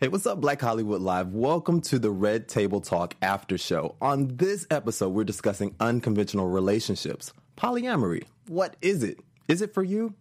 [0.00, 1.34] Hey, what's up, Black Hollywood Live?
[1.34, 3.96] Welcome to the Red Table Talk After Show.
[4.00, 7.34] On this episode, we're discussing unconventional relationships.
[7.58, 8.24] Polyamory.
[8.48, 9.18] What is it?
[9.46, 10.14] Is it for you?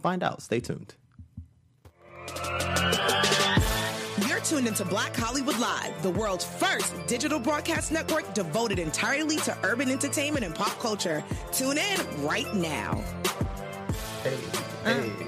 [0.00, 0.40] Find out.
[0.40, 0.94] Stay tuned.
[4.26, 9.54] You're tuned into Black Hollywood Live, the world's first digital broadcast network devoted entirely to
[9.62, 11.22] urban entertainment and pop culture.
[11.52, 13.04] Tune in right now.
[14.22, 14.34] Hey,
[14.82, 15.25] hey, hey, hey.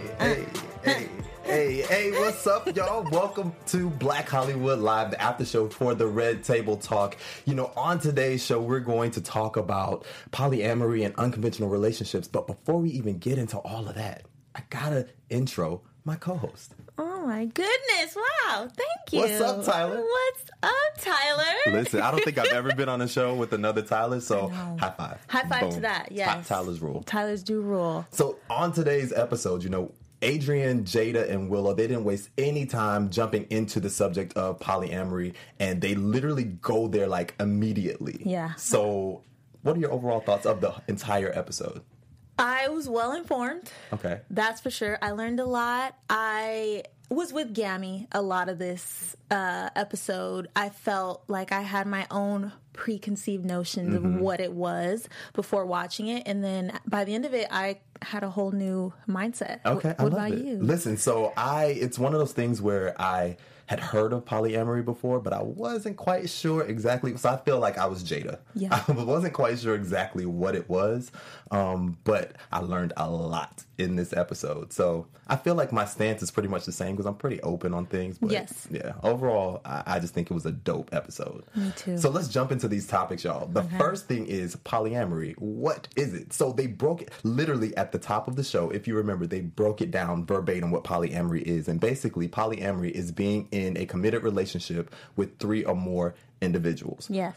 [1.69, 3.07] Hey, hey, what's up, y'all?
[3.11, 7.19] Welcome to Black Hollywood Live, the after show for the Red Table Talk.
[7.45, 12.27] You know, on today's show, we're going to talk about polyamory and unconventional relationships.
[12.27, 14.23] But before we even get into all of that,
[14.55, 16.75] I gotta intro my co host.
[16.97, 18.17] Oh my goodness.
[18.17, 18.69] Wow.
[18.75, 19.21] Thank you.
[19.21, 20.01] What's up, Tyler?
[20.01, 21.55] What's up, Tyler?
[21.67, 24.49] Listen, I don't think I've ever been on a show with another Tyler, so
[24.81, 25.19] high five.
[25.29, 26.49] High five to that, yes.
[26.49, 27.03] Tyler's rule.
[27.03, 28.07] Tyler's do rule.
[28.09, 33.11] So on today's episode, you know, Adrienne, Jada, and Willow, they didn't waste any time
[33.11, 38.21] jumping into the subject of polyamory and they literally go there like immediately.
[38.25, 38.55] Yeah.
[38.55, 39.23] So
[39.63, 41.83] what are your overall thoughts of the entire episode?
[42.39, 43.71] I was well informed.
[43.93, 44.21] Okay.
[44.31, 44.99] That's for sure.
[45.03, 45.95] I learned a lot.
[46.09, 50.49] I was with Gammy a lot of this uh, episode.
[50.55, 54.17] I felt like I had my own preconceived notions Mm-hmm.
[54.17, 57.81] of what it was before watching it, and then by the end of it, I
[58.03, 59.61] had a whole new mindset.
[59.67, 59.89] Okay.
[59.89, 60.45] What, I what love about it.
[60.45, 60.59] you?
[60.59, 63.37] Listen, so I it's one of those things where I
[63.69, 67.15] had heard of polyamory before, but I wasn't quite sure exactly.
[67.19, 68.39] So I feel like I was Jada.
[68.55, 68.83] Yeah.
[68.89, 71.13] I wasn't quite sure exactly what it was,
[71.51, 74.73] um, but I learned a lot in this episode.
[74.73, 77.75] So I feel like my stance is pretty much the same because I'm pretty open
[77.75, 78.19] on things.
[78.19, 78.67] But Yes.
[78.71, 78.93] Yeah.
[79.03, 81.45] Overall, I, I just think it was a dope episode.
[81.55, 81.99] Me too.
[81.99, 83.47] So let's jump into these topics, y'all.
[83.47, 85.35] The first thing is polyamory.
[85.39, 86.33] What is it?
[86.33, 88.71] So they broke it literally at the top of the show.
[88.71, 91.69] If you remember, they broke it down verbatim what polyamory is.
[91.69, 97.09] And basically, polyamory is being in a committed relationship with three or more individuals.
[97.11, 97.35] Yes.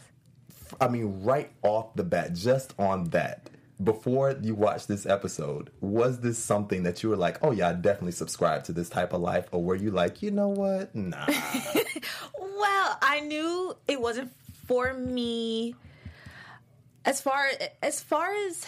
[0.79, 3.49] I mean, right off the bat, just on that,
[3.83, 7.73] before you watch this episode, was this something that you were like, oh yeah, I
[7.73, 9.47] definitely subscribe to this type of life?
[9.51, 10.95] Or were you like, you know what?
[10.95, 11.27] Nah.
[12.61, 14.31] Well, I knew it wasn't
[14.67, 15.75] for me.
[17.05, 17.43] As far
[17.81, 18.67] as far as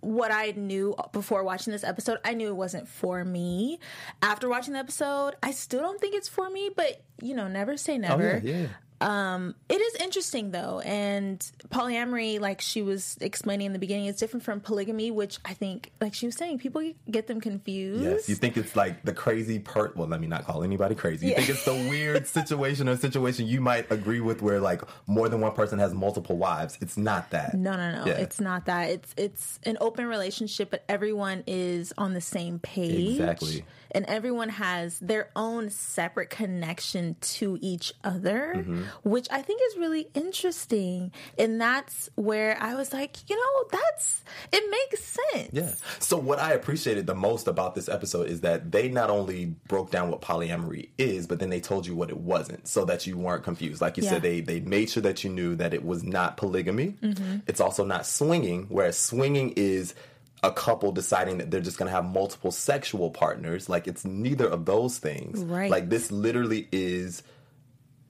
[0.00, 3.78] what I knew before watching this episode, I knew it wasn't for me.
[4.22, 7.76] After watching the episode, I still don't think it's for me, but you know, never
[7.76, 8.40] say oh never.
[8.42, 8.66] yeah, yeah.
[9.00, 11.38] Um, it is interesting though, and
[11.70, 15.90] polyamory, like she was explaining in the beginning, is different from polygamy, which I think,
[16.00, 18.02] like she was saying, people get them confused.
[18.04, 19.96] Yes, you think it's like the crazy part.
[19.96, 21.26] Well, let me not call anybody crazy.
[21.26, 21.38] You Yeah.
[21.38, 25.40] think it's the weird situation or situation you might agree with where like more than
[25.40, 26.76] one person has multiple wives.
[26.80, 27.54] It's not that.
[27.54, 28.06] No, no, no.
[28.06, 28.18] Yeah.
[28.18, 28.90] It's not that.
[28.90, 33.12] It's it's an open relationship, but everyone is on the same page.
[33.18, 33.64] Exactly.
[33.92, 38.82] And everyone has their own separate connection to each other, Mm-hmm.
[39.08, 41.12] which I think is really interesting.
[41.38, 45.50] And that's where I was like, you know, that's it makes sense.
[45.52, 45.72] Yeah.
[45.98, 49.90] So what I appreciated the most about this episode is that they not only broke
[49.90, 53.16] down what polyamory is, but then they told you what it wasn't, so that you
[53.16, 53.80] weren't confused.
[53.80, 54.10] Like you Yeah.
[54.10, 56.94] said, they they made sure that you knew that it was not polygamy.
[57.02, 57.38] Mm-hmm.
[57.46, 59.94] It's also not swinging, whereas swinging is
[60.42, 63.68] a couple deciding that they're just going to have multiple sexual partners.
[63.68, 65.40] Like it's neither of those things.
[65.40, 65.70] Right.
[65.70, 67.22] Like this literally is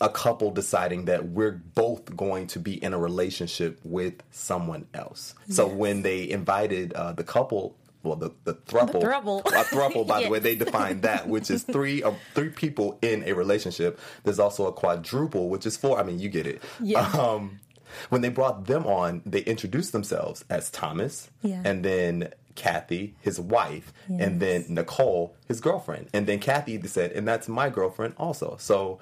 [0.00, 5.34] a couple deciding that we're both going to be in a relationship with someone else.
[5.50, 9.40] So when they invited uh, the couple, well, the the thruple, The throuple.
[9.40, 13.24] a thruple, by the way, they defined that, which is three uh, three people in
[13.24, 14.00] a relationship.
[14.24, 15.98] There's also a quadruple, which is four.
[16.00, 16.62] I mean, you get it.
[16.82, 17.06] Yeah.
[17.08, 17.60] Um,
[18.08, 21.62] when they brought them on, they introduced themselves as Thomas, Yeah.
[21.64, 27.26] and then Kathy, his wife, and then Nicole, his girlfriend, and then Kathy said, and
[27.26, 28.56] that's my girlfriend also.
[28.58, 28.98] So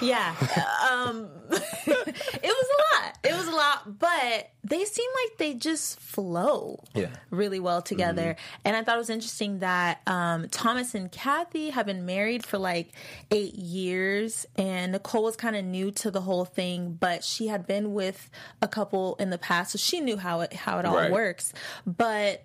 [0.00, 0.34] Yeah.
[0.90, 3.18] um it was a lot.
[3.22, 7.10] It was a lot, but they seem like they just flow Yeah.
[7.30, 8.34] really well together.
[8.64, 12.58] And I thought it was interesting that um Thomas and Kathy have been married for
[12.58, 12.92] like
[13.30, 17.66] 8 years and Nicole was kind of new to the whole thing, but she had
[17.66, 18.28] been with
[18.60, 21.12] a couple in the past, so she knew how it how it all Right.
[21.12, 21.52] works.
[21.86, 22.44] But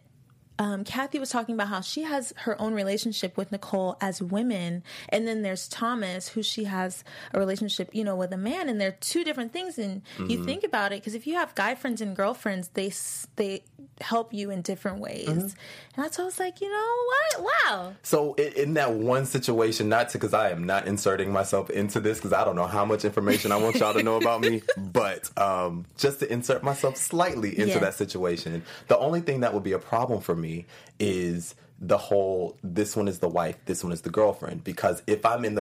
[0.60, 4.84] um, Kathy was talking about how she has her own relationship with Nicole as women,
[5.10, 8.82] and then there's Thomas, who she has a relationship, you know, with a man, and
[8.82, 9.78] they're two different things.
[9.78, 12.92] And you think about it, because if you have guy friends and girlfriends, they
[13.36, 13.64] they
[14.02, 15.28] help you in different ways.
[15.28, 15.54] And
[15.96, 16.96] that's why I was like, you know
[17.40, 17.52] what?
[17.66, 17.94] Wow.
[18.04, 22.00] So in, in that one situation, not to because I am not inserting myself into
[22.00, 24.62] this because I don't know how much information I want y'all to know about me,
[24.78, 27.80] but um, just to insert myself slightly into Yeah.
[27.80, 30.66] that situation, the only thing that would be a problem for me
[31.00, 34.64] is the whole this one is the wife, this one is the girlfriend.
[34.64, 35.62] Because if I'm in the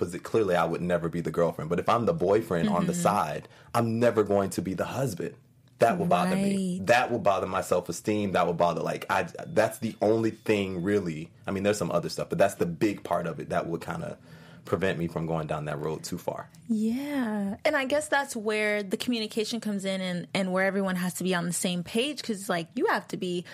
[0.00, 1.68] Because it, clearly I would never be the girlfriend.
[1.68, 3.02] But if I'm the boyfriend on the mm-hmm.
[3.02, 5.34] side, I'm never going to be the husband.
[5.78, 6.80] That will bother me.
[6.84, 8.32] That will bother my self esteem.
[8.32, 9.26] That will bother like I.
[9.46, 11.30] That's the only thing really.
[11.46, 13.82] I mean, there's some other stuff, but that's the big part of it that would
[13.82, 14.16] kind of
[14.64, 16.48] prevent me from going down that road too far.
[16.68, 17.56] Yeah.
[17.64, 21.24] And I guess that's where the communication comes in and, and where everyone has to
[21.24, 23.44] be on the same page because, like, you have to be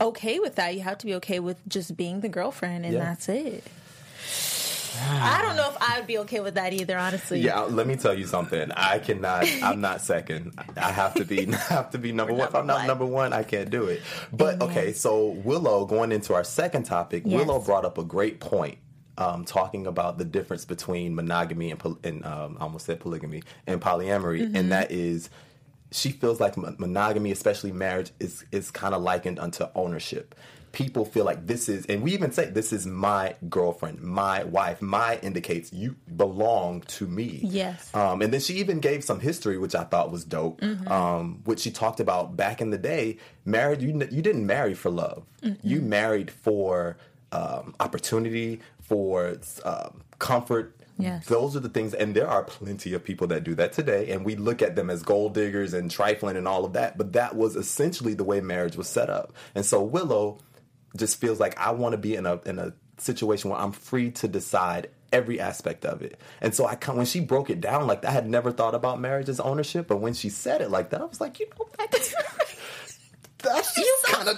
[0.00, 0.74] okay with that.
[0.74, 3.00] You have to be okay with just being the girlfriend and Yeah.
[3.00, 3.64] that's it.
[5.08, 7.40] I don't know if I would be okay with that either, honestly.
[7.40, 8.70] Yeah, let me tell you something.
[8.72, 9.46] I cannot.
[9.62, 10.58] I'm not second.
[10.76, 11.48] I have to be.
[11.52, 12.48] I have to be number one.
[12.48, 12.86] If I'm not one.
[12.86, 14.02] number one, I can't do it.
[14.32, 17.38] But okay, so Willow, going into our second topic, Yes.
[17.46, 18.78] Willow brought up a great point.
[19.18, 23.44] Um, talking about the difference between monogamy and, poly- and um, I almost said polygamy
[23.66, 24.56] and polyamory, Mm-hmm.
[24.56, 25.30] and that is
[25.90, 30.34] she feels like mon- monogamy, especially marriage, is is kind of likened unto ownership.
[30.76, 34.82] People feel like this is, and we even say this is my girlfriend, my wife.
[34.82, 37.40] My indicates you belong to me.
[37.42, 37.90] Yes.
[37.94, 40.62] Um, and then she even gave some history, which I thought was dope.
[40.86, 43.82] Um, which she talked about back in the day, marriage.
[43.82, 45.24] You you didn't marry for love.
[45.62, 46.98] You married for
[47.32, 50.74] um, opportunity, for um, comfort.
[50.98, 51.26] Yes.
[51.26, 54.24] Those are the things, and there are plenty of people that do that today, and
[54.24, 56.96] we look at them as gold diggers and trifling and all of that.
[56.96, 59.34] But that was essentially the way marriage was set up.
[59.54, 60.38] And so Willow
[60.96, 64.10] just feels like I want to be in a in a situation where I'm free
[64.12, 66.20] to decide every aspect of it.
[66.40, 68.74] And so I come when she broke it down like that, I had never thought
[68.74, 71.46] about marriage as ownership, but when she said it like that, I was like, you
[71.58, 72.14] know, that's,
[73.38, 74.36] that's kind of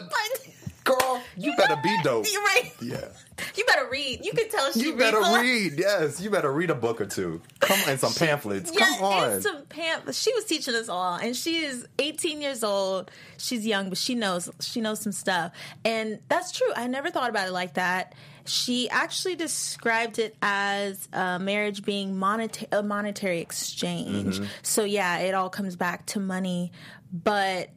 [0.88, 1.22] girl.
[1.36, 2.26] You better be dope.
[2.32, 2.72] You're right.
[2.80, 3.08] Yeah.
[3.56, 4.24] You better read.
[4.24, 5.40] You can tell she You better reads a lot.
[5.42, 5.72] read.
[5.78, 7.40] Yes, you better read a book or two.
[7.60, 8.70] Come on, and some pamphlets.
[8.70, 9.30] Come Yeah, on.
[9.34, 13.10] and some pam- She was teaching us all, and she is 18 years old.
[13.36, 15.52] She's young, but she knows she knows some stuff,
[15.84, 16.70] and that's true.
[16.74, 18.14] I never thought about it like that.
[18.44, 24.36] She actually described it as uh, marriage being moneta- a monetary exchange.
[24.40, 24.46] Mm-hmm.
[24.62, 26.72] So yeah, it all comes back to money,
[27.12, 27.68] but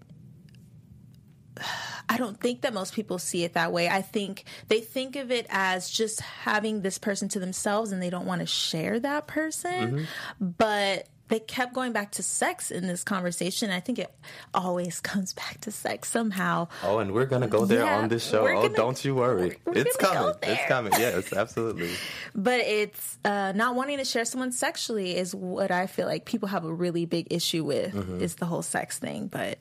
[2.10, 3.88] I don't think that most people see it that way.
[3.88, 8.10] I think they think of it as just having this person to themselves and they
[8.10, 10.08] don't want to share that person.
[10.40, 13.70] But they kept going back to sex in this conversation.
[13.72, 14.14] I think it
[14.54, 16.68] always comes back to sex somehow.
[16.84, 18.44] Oh, and we're gonna go there Yeah, on this show.
[18.44, 19.42] we're Oh, don't you worry.
[19.44, 20.34] we're- we're it's coming.
[20.44, 20.92] It's coming.
[20.98, 21.92] Yes, absolutely.
[22.36, 26.50] But it's uh, not wanting to share someone sexually is what I feel like people
[26.50, 29.28] have a really big issue with is the whole sex thing.
[29.28, 29.58] But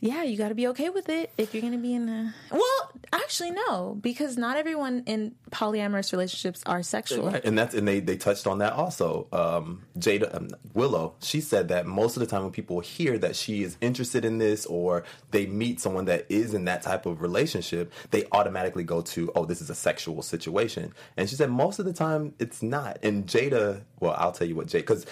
[0.00, 2.34] yeah, you got to be okay with it if you're going to be in a.
[2.52, 7.30] Well, actually, no, because not everyone in polyamorous relationships are sexual.
[7.30, 9.26] Right, and that's and they they touched on that also.
[9.32, 13.34] Um, Jada um, Willow, she said that most of the time when people hear that
[13.34, 15.02] she is interested in this or
[15.32, 19.46] they meet someone that is in that type of relationship, they automatically go to, oh,
[19.46, 20.92] this is a sexual situation.
[21.16, 22.98] And she said most of the time it's not.
[23.02, 25.06] And Jada, well, I'll tell you what, Jada, because.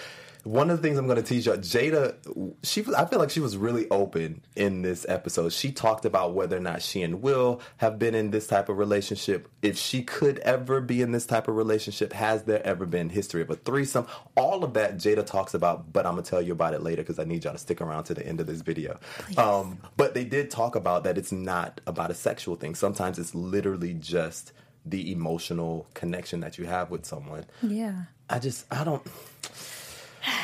[0.47, 3.41] One of the things I'm going to teach you, Jada, she I feel like she
[3.41, 5.51] was really open in this episode.
[5.51, 8.77] She talked about whether or not she and Will have been in this type of
[8.77, 9.49] relationship.
[9.61, 13.41] If she could ever be in this type of relationship, has there ever been history
[13.41, 14.07] of a threesome?
[14.37, 17.19] All of that Jada talks about, but I'm gonna tell you about it later because
[17.19, 18.99] I need y'all to stick around to the end of this video.
[19.37, 22.73] Um, but they did talk about that it's not about a sexual thing.
[22.73, 24.53] Sometimes it's literally just
[24.85, 27.45] the emotional connection that you have with someone.
[27.61, 28.03] Yeah.
[28.29, 29.05] I just I don't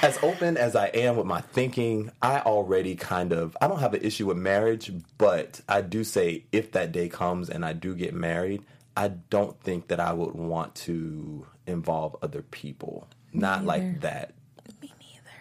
[0.02, 3.94] as open as I am with my thinking, I already kind of I don't have
[3.94, 7.96] an issue with marriage, but I do say if that day comes and I do
[7.96, 8.63] get married,
[8.96, 13.08] I don't think that I would want to involve other people.
[13.32, 14.34] Not like that.
[14.82, 15.36] Me neither.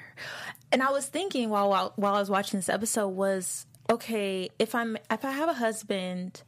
[0.71, 4.75] And I was thinking while, while while I was watching this episode was okay if
[4.75, 6.43] I'm if I have a husband,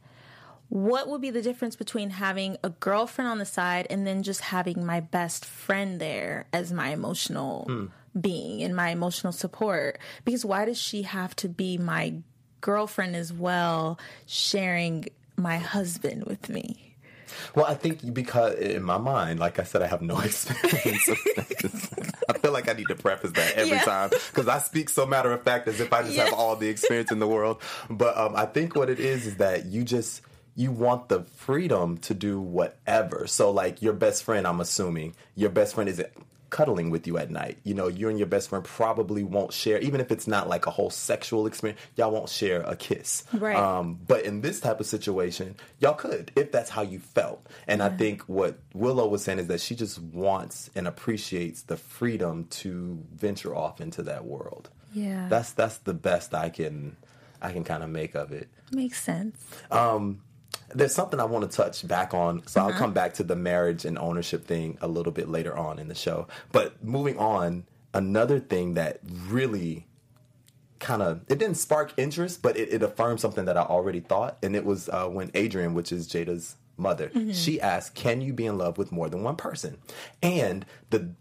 [0.69, 4.41] what would be the difference between having a girlfriend on the side and then just
[4.41, 9.99] having my best friend there as my emotional being and my emotional support?
[10.25, 12.15] Because why does she have to be my
[12.61, 15.05] girlfriend as well, sharing
[15.37, 16.95] my husband with me?
[17.53, 21.09] Well, I think because in my mind, like I said, I have no experience.
[22.29, 23.83] I feel like I need to preface that every Yeah.
[23.83, 26.67] time because I speak so matter of fact as if I just have all the
[26.69, 27.61] experience in the world.
[27.89, 30.21] But um, I think what it is is that you just
[30.55, 33.27] you want the freedom to do whatever.
[33.27, 36.09] So, like your best friend, I'm assuming your best friend isn't
[36.49, 37.57] cuddling with you at night.
[37.63, 40.65] You know, you and your best friend probably won't share, even if it's not like
[40.65, 43.25] a whole sexual experience, y'all won't share a kiss.
[43.33, 43.57] Right.
[43.57, 47.45] Um, but in this type of situation, y'all could, if that's how you felt.
[47.67, 51.75] And I think what Willow was saying is that she just wants and appreciates the
[51.75, 54.69] freedom to venture off into that world.
[54.93, 55.27] Yeah.
[55.27, 56.95] That's that's the best I can
[57.41, 59.37] I can kind of make of it Makes sense.
[60.73, 62.69] There's something I want to touch back on, so Uh-huh.
[62.71, 65.87] I'll come back to the marriage and ownership thing a little bit later on in
[65.87, 66.27] the show.
[66.51, 69.85] But moving on, another thing that really
[70.79, 74.37] kind of it didn't spark interest, but it, it affirmed something that I already thought,
[74.43, 77.31] and it was uh, when Adrienne, which is Jada's mother, Mm-hmm.
[77.31, 79.77] she asked, "Can you be in love with more than one person?"
[80.21, 81.11] And the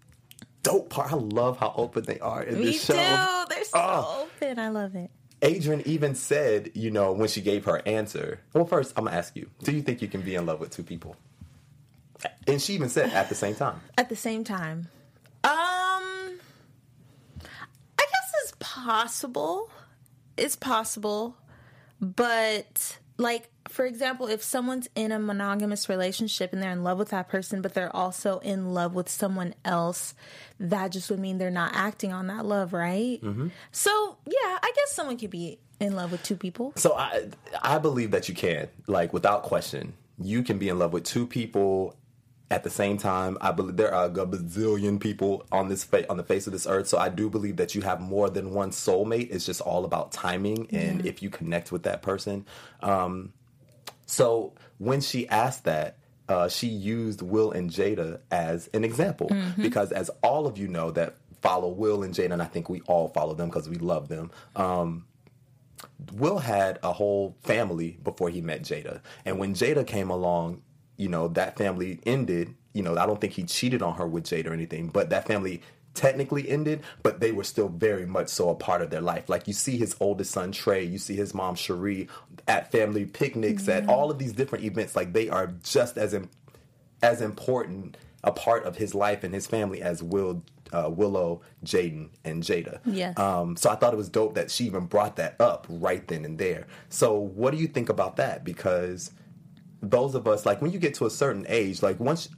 [0.65, 2.95] dope part, I love how open they are in Me this too.
[2.95, 3.45] show.
[3.49, 4.27] They're so Oh.
[4.43, 4.59] open.
[4.59, 5.11] I love it.
[5.45, 8.41] Adrienne even said, you know, when she gave her answer.
[8.53, 10.71] Well, first, I'm gonna ask you: Do you think you can be in love with
[10.71, 11.17] two people?
[12.47, 13.81] And she even said at the same time.
[13.99, 14.89] At the same time,
[15.43, 16.37] um, I
[17.99, 19.71] guess it's possible.
[20.37, 21.37] It's possible,
[22.01, 27.09] but like for example, if someone's in a monogamous relationship and they're in love with
[27.09, 30.15] that person, but they're also in love with someone else,
[30.61, 33.23] that just would mean they're not acting on that love, right?
[33.23, 33.49] Mm-hmm.
[33.73, 36.73] So yeah, I guess someone could be in love with two people.
[36.77, 37.29] So I,
[37.63, 41.27] I believe that you can, like, without question, you can be in love with two
[41.27, 41.97] people
[42.55, 43.37] at the same time.
[43.41, 46.67] I believe there are a bazillion people on this fa- on the face of this
[46.67, 46.87] earth.
[46.89, 49.29] So I do believe that you have more than one soulmate.
[49.31, 52.47] It's just all about timing and if you connect with that person.
[52.81, 53.33] Um,
[54.07, 55.97] So when she asked that,
[56.29, 60.91] uh, she used Will and Jada as an example because, as all of you know,
[60.93, 64.09] that follow Will and Jada, and I think we all follow them because we love
[64.09, 64.31] them.
[64.57, 65.07] Um,
[66.15, 70.63] Will had a whole family before he met Jada, and when Jada came along,
[70.97, 72.55] you know that family ended.
[72.73, 75.27] You know, I don't think he cheated on her with Jade or anything, but that
[75.29, 75.63] family
[75.95, 79.29] technically ended, but they were still very much so a part of their life.
[79.29, 82.09] Like you see his oldest son Trey, you see his mom Sheree
[82.49, 84.97] at family picnics, at all of these different events.
[84.97, 86.31] Like they are just as im-
[87.03, 92.09] as important a part of his life and his family as Will, uh, Willow, Jaden,
[92.25, 92.81] and Jada.
[92.87, 93.19] Yes.
[93.19, 96.25] Um, so I thought it was dope that she even brought that up right then
[96.25, 96.67] and there.
[96.89, 98.43] So what do you think about that?
[98.43, 99.13] Because
[99.91, 102.29] those of us, like when you get to a certain age, like once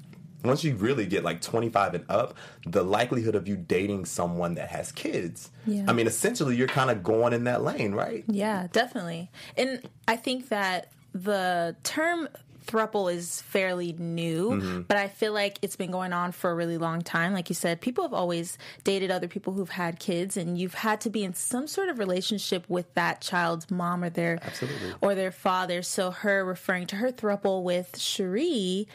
[0.44, 2.34] once you really get like 25 and up,
[2.64, 5.84] the likelihood of you dating someone that has kids, Yeah.
[5.88, 8.22] I mean, essentially you're kind of going in that lane, right?
[8.28, 9.30] Yeah, definitely.
[9.56, 12.28] And I think that the term
[12.66, 14.80] thruple is fairly new, Mm-hmm.
[14.82, 17.32] but I feel like it's been going on for a really long time.
[17.32, 21.00] Like you said, people have always dated other people who've had kids and you've had
[21.02, 24.94] to be in some sort of relationship with that child's mom or their Absolutely.
[25.00, 25.82] or their father.
[25.82, 28.86] So her referring to her thruple with Sheree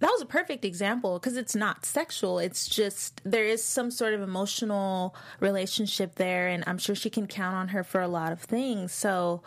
[0.00, 2.38] that was a perfect example because it's not sexual.
[2.38, 7.26] It's just there is some sort of emotional relationship there, and I'm sure she can
[7.26, 8.92] count on her for a lot of things.
[8.92, 9.42] So,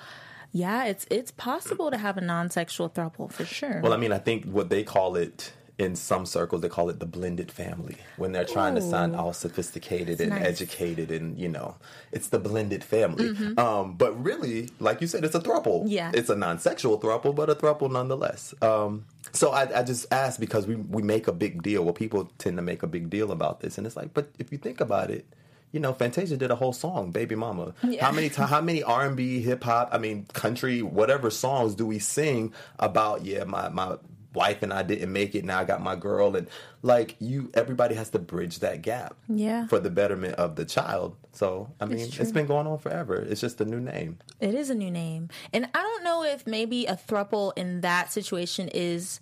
[0.52, 3.80] yeah, it's it's possible to have a non-sexual throuple for sure.
[3.82, 7.00] Well, I mean, I think what they call it in some circles, they call it
[7.00, 10.46] the blended family when they're trying to sound all sophisticated and nice.
[10.46, 11.76] educated, and you know,
[12.12, 13.30] it's the blended family.
[13.58, 15.84] Um, but really, like you said, it's a throuple.
[15.88, 16.12] Yeah.
[16.14, 18.54] it's a non-sexual throuple, but a throuple nonetheless.
[18.62, 21.84] Um, so I, I just asked because we we make a big deal.
[21.84, 24.52] Well, people tend to make a big deal about this, and it's like, but if
[24.52, 25.26] you think about it.
[25.72, 29.16] You know, Fantasia did a whole song, "Baby Mama." How many how many R and
[29.16, 33.26] B, hip hop, I mean, country, whatever songs do we sing about?
[33.26, 33.98] Yeah, my my
[34.34, 35.44] wife and I didn't make it.
[35.44, 36.48] Now I got my girl, and
[36.82, 39.16] like you, everybody has to bridge that gap.
[39.28, 39.68] Yeah.
[39.68, 41.16] for the betterment of the child.
[41.34, 42.32] So I mean, it's true.
[42.32, 43.16] been going on forever.
[43.16, 44.20] It's just a new name.
[44.40, 45.30] It is a new name.
[45.54, 49.20] And I don't know if maybe a thruple in that situation is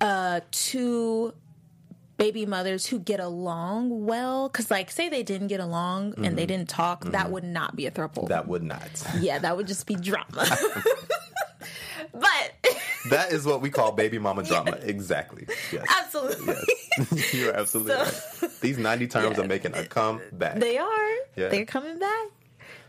[0.00, 1.32] uh two
[2.16, 6.46] baby mothers who get along well cuz like say they didn't get along and they
[6.46, 8.28] didn't talk, that would not be a thruple.
[8.28, 8.88] That would not.
[9.20, 10.26] yeah, that would just be drama.
[12.12, 12.54] but
[13.10, 14.78] that is what we call baby mama drama.
[14.82, 15.46] Exactly.
[15.72, 15.84] Yes.
[15.88, 16.54] absolutely
[16.98, 17.34] Yes.
[17.34, 18.60] You're absolutely right.
[18.60, 20.60] These 90 terms are making a comeback.
[20.60, 21.10] they are.
[21.36, 21.48] Yeah.
[21.48, 22.26] They're coming back.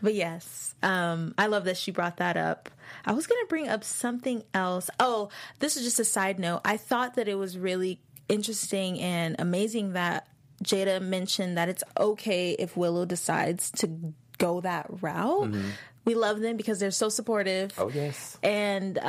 [0.02, 2.68] But yes, um, I love that she brought that up.
[3.04, 4.90] I was going to bring up something else.
[5.00, 6.60] Oh, this is just a side note.
[6.64, 10.28] I thought that it was really interesting and amazing that
[10.64, 15.54] Jada mentioned that it's okay if Willow decides to go that route.
[16.04, 17.72] We love them because they're so supportive.
[17.72, 17.82] Mm-hmm.
[17.82, 18.38] oh, yes.
[18.42, 19.02] And uh,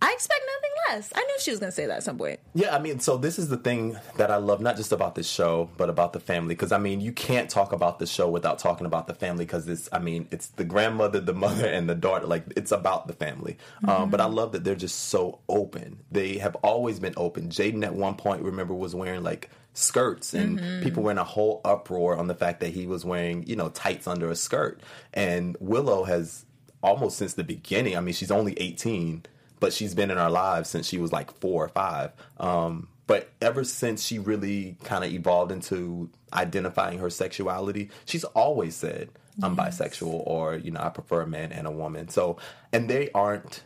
[0.00, 2.40] I expect nothing yes, I knew she was going to say that at some point.
[2.54, 5.28] Yeah, I mean, so this is the thing that I love, not just about this
[5.28, 6.54] show, but about the family.
[6.54, 9.44] Because I mean, you can't talk about the show without talking about the family.
[9.44, 12.26] Because it's, I mean, it's the grandmother, the mother, and the daughter.
[12.26, 13.56] Like it's about the family.
[13.86, 16.00] Um, but I love that they're just so open.
[16.10, 17.48] They have always been open.
[17.48, 21.60] Jaden at one point, remember, was wearing like skirts and people were in a whole
[21.64, 24.80] uproar on the fact that he was wearing you know tights under a skirt
[25.14, 26.44] and willow has
[26.82, 29.24] almost since the beginning i mean she's only 18
[29.60, 33.30] but she's been in our lives since she was like four or five um, but
[33.40, 39.10] ever since she really kind of evolved into identifying her sexuality she's always said
[39.42, 42.36] i'm bisexual or you know i prefer a man and a woman so
[42.72, 43.62] and they aren't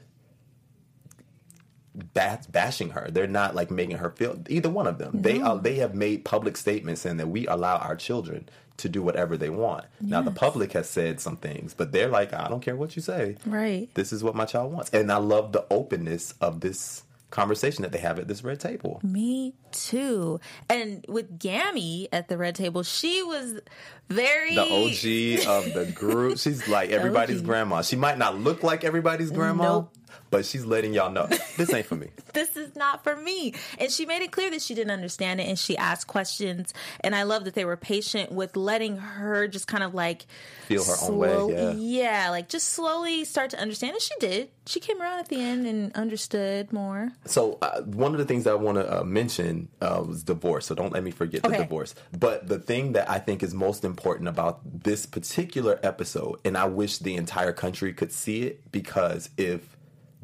[1.95, 3.09] bas- bashing her.
[3.11, 5.23] They're not like making her feel either one of them.
[5.23, 8.49] They uh, they have made public statements saying that we allow our children
[8.79, 9.85] to do whatever they want.
[10.01, 13.03] Now the public has said some things, but they're like, I don't care what you
[13.03, 13.37] say.
[13.47, 13.89] Right.
[13.95, 17.91] This is what my child wants, and I love the openness of this conversation that
[17.91, 19.01] they have at this red table.
[19.03, 20.39] Me too.
[20.69, 23.61] And with Gammy at the red table, she was
[24.09, 26.39] very The OG of the group.
[26.39, 27.83] She's like everybody's grandma.
[27.83, 29.95] She might not look like everybody's grandma, Nope.
[30.31, 32.09] But she's letting y'all know this ain't for me.
[32.35, 33.55] this is not for me.
[33.79, 36.75] And she made it clear that she didn't understand it and she asked questions.
[37.01, 40.27] And I love that they were patient with letting her just kind of like
[40.67, 42.31] Feel her own way, slow- yeah.
[42.31, 43.93] like just slowly start to understand.
[43.95, 44.49] And she did.
[44.67, 47.13] She came around at the end and understood more.
[47.27, 50.67] So uh, one of the things I want to uh, mention uh, was divorce.
[50.67, 51.59] So don't let me forget the Okay.
[51.59, 51.95] divorce.
[52.19, 56.65] But the thing that I think is most important about this particular episode, and I
[56.65, 59.74] wish the entire country could see it, because if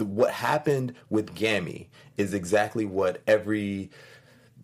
[0.00, 3.90] the, what happened with Gammy is exactly what every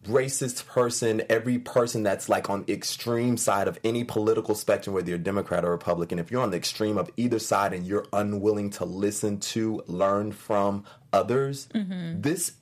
[0.04, 5.10] racist person, every person that's like on the extreme side of any political spectrum, whether
[5.10, 8.70] you're Democrat or Republican, if you're on the extreme of either side and you're unwilling
[8.70, 12.20] to listen to, learn from others, mm-hmm.
[12.20, 12.52] this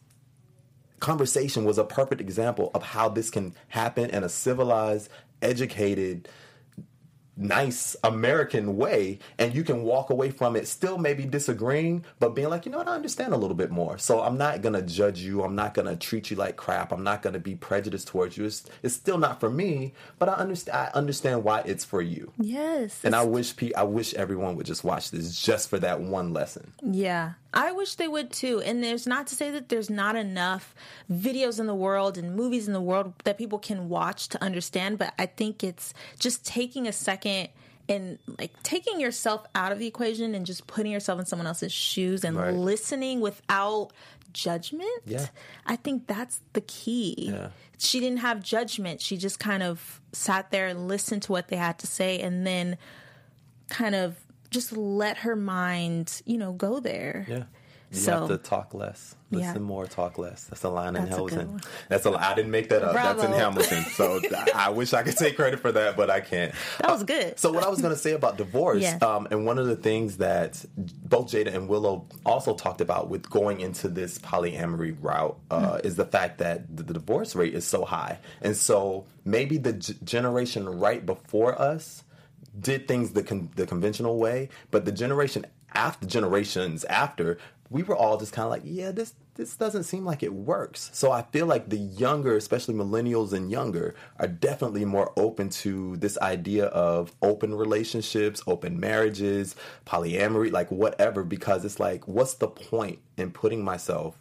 [0.98, 5.08] conversation was a perfect example of how this can happen in a civilized,
[5.42, 6.28] educated,
[7.36, 12.48] nice American way, and you can walk away from it still maybe disagreeing, but being
[12.48, 13.98] like, you know what, I understand a little bit more.
[13.98, 15.42] So I'm not gonna judge you.
[15.42, 16.92] I'm not gonna treat you like crap.
[16.92, 18.44] I'm not gonna be prejudiced towards you.
[18.44, 20.76] It's, it's still not for me, but I understand.
[20.76, 22.32] I understand why it's for you.
[22.38, 23.00] Yes.
[23.04, 26.32] And I wish pe- I wish everyone would just watch this just for that one
[26.32, 26.72] lesson.
[26.82, 28.60] Yeah, I wish they would too.
[28.60, 30.74] And there's not to say that there's not enough
[31.10, 34.98] videos in the world and movies in the world that people can watch to understand,
[34.98, 37.23] but I think it's just taking a second
[37.88, 41.72] and like taking yourself out of the equation and just putting yourself in someone else's
[41.72, 42.54] shoes and Right.
[42.54, 43.90] listening without
[44.32, 44.88] judgment.
[45.04, 45.26] Yeah.
[45.66, 47.30] I think that's the key.
[47.32, 47.48] Yeah.
[47.78, 49.00] She didn't have judgment.
[49.00, 52.46] She just kind of sat there and listened to what they had to say and
[52.46, 52.78] then
[53.68, 54.16] kind of
[54.50, 57.26] just let her mind, you know, go there.
[57.28, 57.42] Yeah.
[57.94, 59.58] You So- have to talk less, listen Yeah.
[59.60, 60.44] more, talk less.
[60.44, 61.08] That's a line in Hamilton.
[61.08, 61.52] That's a good Hamilton.
[61.52, 61.60] one.
[61.88, 62.10] That's a.
[62.30, 62.94] I didn't make that up.
[62.94, 63.84] That's in Hamilton.
[63.92, 64.20] So
[64.54, 66.52] I, wish I could take credit for that, but I can't.
[66.80, 67.38] That was good.
[67.38, 69.00] So what I was going to say about divorce, Yes.
[69.02, 73.28] um, and one of the things that both Jada and Willow also talked about with
[73.30, 75.84] going into this polyamory route uh, Mm.
[75.86, 79.72] is the fact that the, the divorce rate is so high, and so maybe the
[79.74, 82.02] g- generation right before us
[82.58, 85.44] did things the con- the conventional way, but the generation
[85.76, 87.36] after generations after,
[87.70, 90.90] we were all just kind of like, yeah, this this doesn't seem like it works.
[90.92, 95.96] So I feel like the younger, especially millennials and younger, are definitely more open to
[95.96, 102.46] this idea of open relationships, open marriages, polyamory, like whatever, because it's like, what's the
[102.46, 104.18] point in putting myself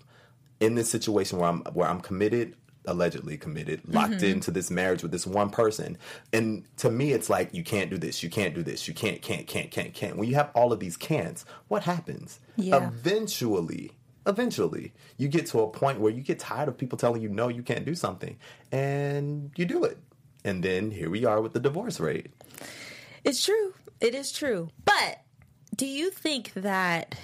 [0.59, 4.25] in this situation where I'm where I'm committed, allegedly committed, locked mm-hmm.
[4.25, 5.97] into this marriage with this one person.
[6.31, 9.21] And to me it's like you can't do this, you can't do this, you can't,
[9.21, 10.17] can't, can't, can't, can't.
[10.17, 12.39] When you have all of these can'ts, what happens?
[12.55, 12.87] Yeah.
[12.87, 13.91] Eventually,
[14.25, 17.47] eventually, you get to a point where you get tired of people telling you no,
[17.47, 18.37] you can't do something.
[18.71, 19.97] And you do it.
[20.45, 22.27] And then here we are with the divorce rate.
[23.23, 23.73] It's true.
[24.01, 24.69] It is true.
[24.83, 25.21] But
[25.75, 27.15] do you think that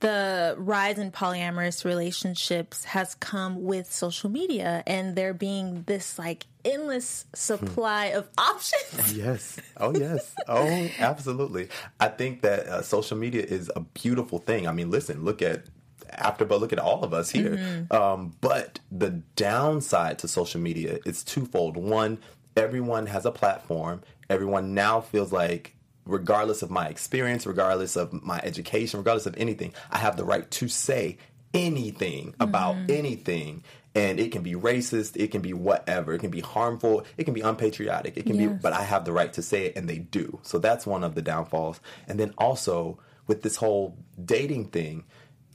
[0.00, 6.46] the rise in polyamorous relationships has come with social media and there being this like
[6.64, 9.16] endless supply of options?
[9.16, 9.58] Yes.
[9.76, 10.34] Oh, yes.
[10.48, 11.68] Oh, absolutely.
[11.98, 14.66] I think that uh, social media is a beautiful thing.
[14.68, 15.64] I mean, listen, look at
[16.10, 17.86] after, but look at all of us here.
[17.90, 21.76] Um, but the downside to social media is twofold.
[21.76, 22.18] One,
[22.56, 24.02] everyone has a platform.
[24.28, 25.76] Everyone now feels like,
[26.10, 30.50] regardless of my experience, regardless of my education, regardless of anything, I have the right
[30.50, 31.18] to say
[31.54, 33.64] anything about anything.
[33.94, 37.34] And it can be racist, it can be whatever, it can be harmful, it can
[37.34, 39.98] be unpatriotic, it can be, but I have the right to say it, and they
[39.98, 40.38] do.
[40.42, 41.80] So that's one of the downfalls.
[42.06, 45.04] And then also with this whole dating thing,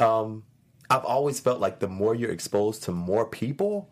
[0.02, 0.44] um,
[0.90, 3.90] I've always felt like the more you're exposed to more people,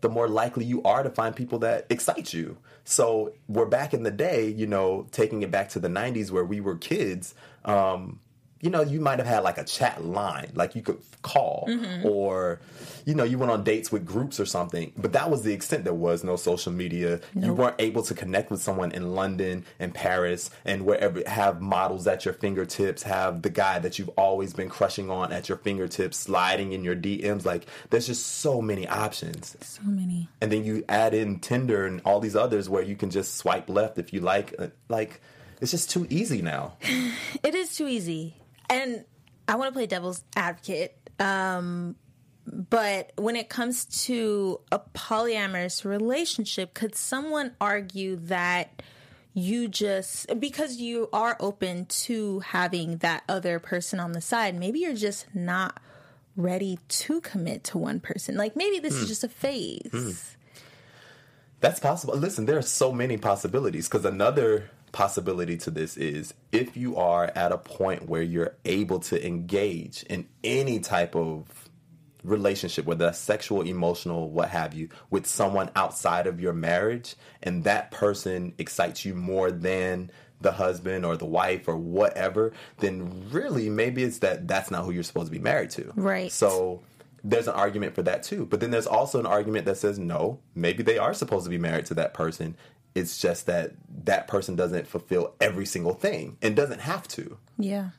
[0.00, 2.56] the more likely you are to find people that excite you.
[2.84, 6.44] So we're back in the day, you know, taking it back to the 90s where
[6.44, 7.34] we were kids.
[7.64, 8.20] Um,
[8.64, 12.06] you know, you might have had like a chat line, like you could call, Mm-hmm.
[12.06, 12.60] or,
[13.06, 14.92] you know, you went on dates with groups or something.
[14.96, 15.84] But that was the extent.
[15.84, 17.20] There was no social media.
[17.34, 22.06] You weren't able to connect with someone in London and Paris and wherever, have models
[22.06, 26.16] at your fingertips, have the guy that you've always been crushing on at your fingertips,
[26.18, 27.44] sliding in your DMs.
[27.44, 29.56] Like, there's just so many options.
[29.60, 30.28] So many.
[30.40, 33.68] And then you add in Tinder and all these others where you can just swipe
[33.68, 34.54] left if you like.
[34.58, 35.20] Uh, Like,
[35.60, 36.74] it's just too easy now.
[37.42, 38.34] It is too easy.
[38.68, 39.04] And
[39.48, 40.96] I want to play devil's advocate.
[41.18, 41.96] Um,
[42.46, 48.82] but when it comes to a polyamorous relationship, could someone argue that
[49.32, 54.80] you just, because you are open to having that other person on the side, maybe
[54.80, 55.80] you're just not
[56.36, 58.36] ready to commit to one person?
[58.36, 60.36] Like maybe this is just a phase.
[61.60, 62.14] That's possible.
[62.14, 67.30] Listen, there are so many possibilities because another possibility to this is if you are
[67.34, 71.68] at a point where you're able to engage in any type of
[72.22, 77.64] relationship, whether that's sexual, emotional, what have you, with someone outside of your marriage, and
[77.64, 83.68] that person excites you more than the husband or the wife or whatever, then really
[83.68, 85.92] maybe it's that that's not who you're supposed to be married to.
[85.96, 86.30] Right.
[86.30, 86.82] So
[87.24, 88.46] there's an argument for that too.
[88.46, 91.58] But then there's also an argument that says no, maybe they are supposed to be
[91.58, 92.56] married to that person.
[92.94, 93.72] It's just that
[94.04, 97.38] that person doesn't fulfill every single thing and doesn't have to.
[97.58, 97.90] Yeah.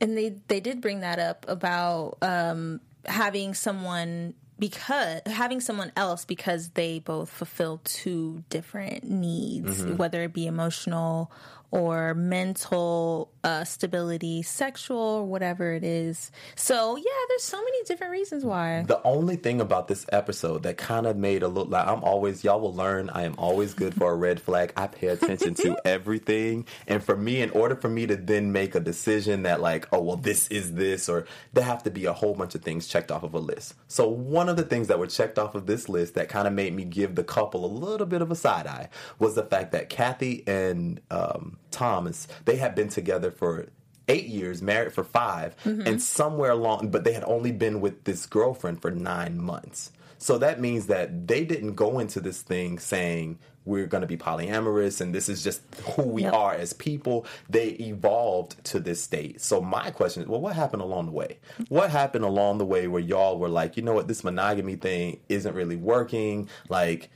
[0.00, 6.24] And they they did bring that up about um having someone because having someone else
[6.24, 11.32] because they both fulfill two different needs, whether it be emotional
[11.72, 16.30] or mental uh, stability, sexual, whatever it is.
[16.54, 18.84] So yeah, there's so many different reasons why.
[18.86, 22.44] The only thing about this episode that kind of made a look like I'm always
[22.44, 24.72] y'all will learn I am always good for a red flag.
[24.76, 28.74] I pay attention to everything, and for me, in order for me to then make
[28.74, 32.12] a decision that like, oh well, this is this, or there have to be a
[32.12, 33.74] whole bunch of things checked off of a list.
[33.88, 36.52] So one of the things that were checked off of this list that kind of
[36.52, 39.72] made me give the couple a little bit of a side eye was the fact
[39.72, 43.68] that Kathy and um, Thomas they had been together for
[44.08, 45.86] eight years, married for 5 mm-hmm.
[45.86, 49.92] and somewhere along, but they had only been with this girlfriend for nine months.
[50.18, 54.16] So that means that they didn't go into this thing saying we're going to be
[54.16, 55.62] polyamorous and this is just
[55.96, 56.32] who we Yep.
[56.32, 57.26] are as people.
[57.48, 59.40] They evolved to this state.
[59.40, 61.38] So my question is, well, what happened along the way?
[61.68, 65.20] What happened along the way where y'all were like, you know what, this monogamy thing
[65.28, 66.48] isn't really working?
[66.68, 67.10] Like,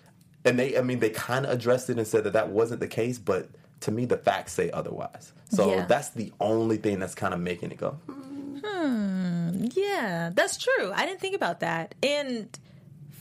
[0.44, 2.88] and they, I mean, they kind of addressed it and said that that wasn't the
[2.88, 3.48] case, but
[3.80, 5.32] to me, the facts say otherwise.
[5.50, 5.84] So Yeah.
[5.86, 7.98] that's the only thing that's kind of making it go.
[9.74, 10.92] Yeah, that's true.
[10.94, 11.94] I didn't think about that.
[12.02, 12.56] And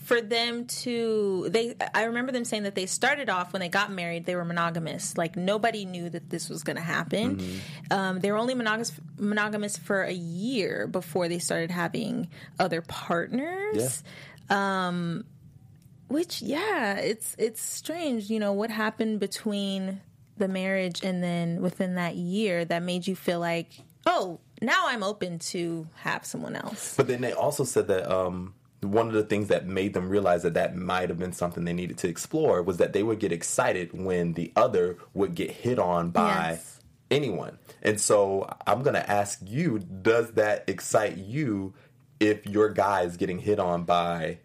[0.04, 3.90] for them to they I remember them saying that they started off when they got
[3.90, 5.16] married, they were monogamous.
[5.16, 7.60] Like nobody knew that this was going to happen.
[7.90, 14.02] Um, they were only monogamous monogamous for a year before they started having other partners.
[14.48, 15.24] Um,
[16.08, 20.00] which yeah, it's it's strange, you know, what happened between
[20.36, 23.68] the marriage and then within that year that made you feel like,
[24.06, 28.54] "Oh, now I'm open to have someone else." But then they also said that um,
[28.82, 31.72] one of the things that made them realize that that might have been something they
[31.72, 35.78] needed to explore was that they would get excited when the other would get hit
[35.78, 36.80] on by Yes.
[37.10, 37.58] anyone.
[37.82, 41.74] And so I'm going to ask you does that excite you
[42.20, 44.38] if your guy is getting hit on by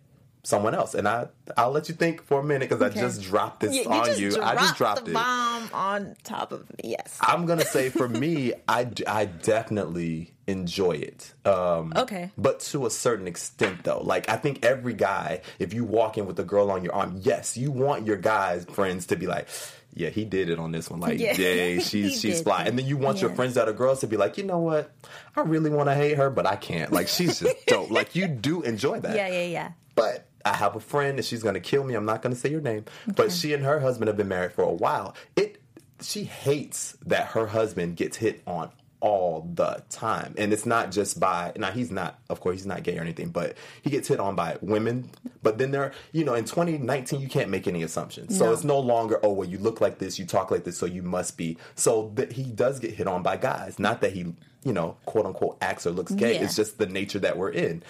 [0.43, 0.93] someone else?
[0.95, 1.27] And I,
[1.57, 4.17] I'll let you think for a minute because I just dropped this You, you on
[4.19, 4.41] you.
[4.41, 5.13] I just dropped the it.
[5.13, 6.95] bomb on top of me.
[6.97, 7.17] Yes.
[7.21, 11.33] I'm gonna say for me, I I definitely enjoy it.
[11.45, 12.31] Um, Okay.
[12.37, 16.25] But to a certain extent, though, like I think every guy, if you walk in
[16.25, 19.47] with a girl on your arm, yes, you want your guys friends to be like.
[19.93, 21.01] Yeah, he did it on this one.
[21.01, 21.33] Like, Yeah.
[21.33, 22.63] yay, she's she's fly.
[22.63, 24.89] And then you want your friends that are girls to be like, you know what?
[25.35, 26.93] I really want to hate her, but I can't.
[26.93, 27.91] Like, she's just dope.
[27.91, 29.13] Like, you do enjoy that.
[29.17, 29.71] Yeah, yeah, yeah.
[29.95, 31.93] But I have a friend and she's gonna kill me.
[31.95, 32.85] I'm not gonna say your name.
[33.15, 35.15] But she and her husband have been married for a while.
[35.35, 35.61] It
[36.01, 40.35] she hates that her husband gets hit on all the time.
[40.37, 43.29] And it's not just by now he's not of course he's not gay or anything,
[43.29, 45.09] but he gets hit on by women.
[45.41, 48.37] But then there you know, in twenty nineteen you can't make any assumptions.
[48.37, 48.53] So No.
[48.53, 51.01] it's no longer, oh well you look like this, you talk like this, so you
[51.01, 53.79] must be so that he does get hit on by guys.
[53.79, 56.35] Not that he, you know, quote unquote acts or looks gay.
[56.35, 56.43] Yeah.
[56.43, 57.81] It's just the nature that we're in.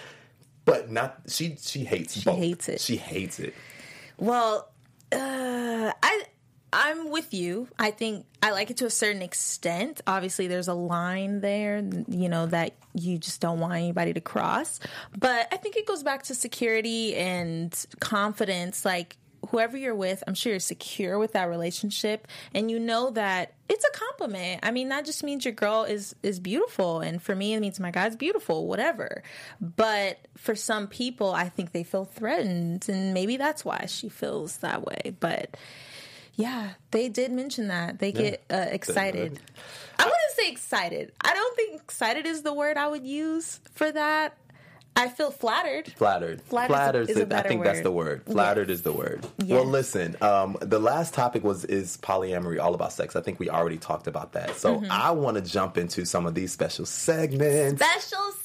[0.71, 1.57] But not she.
[1.59, 2.13] She hates.
[2.13, 2.37] She both.
[2.37, 2.79] hates it.
[2.79, 3.53] She hates it.
[4.17, 4.69] Well,
[5.11, 6.23] uh, I
[6.73, 7.67] I'm with you.
[7.77, 9.99] I think I like it to a certain extent.
[10.07, 14.79] Obviously, there's a line there, you know, that you just don't want anybody to cross.
[15.17, 18.85] But I think it goes back to security and confidence.
[18.85, 19.17] Like,
[19.49, 23.85] whoever you're with, I'm sure you're secure with that relationship and you know that it's
[23.85, 24.61] a compliment.
[24.63, 27.79] I mean, that just means your girl is is beautiful and for me it means
[27.79, 29.23] my guy's beautiful, whatever.
[29.59, 34.57] But for some people, I think they feel threatened and maybe that's why she feels
[34.57, 35.15] that way.
[35.19, 35.57] But
[36.35, 37.99] yeah, they did mention that.
[37.99, 39.39] They get uh, excited.
[39.99, 41.11] I wouldn't say excited.
[41.23, 44.37] I don't think excited is the word I would use for that.
[44.95, 45.87] I feel flattered.
[45.93, 46.41] Flattered.
[46.43, 47.33] Flattered is a it.
[47.33, 48.23] I think that's the word.
[48.25, 49.25] Flattered is the word.
[49.45, 50.17] Well, listen.
[50.21, 53.15] Um, the last topic was is polyamory all about sex.
[53.15, 54.55] I think we already talked about that.
[54.57, 54.91] So Mm-hmm.
[54.91, 57.81] I want to jump into some of these special segments.
[57.83, 58.37] Special segments.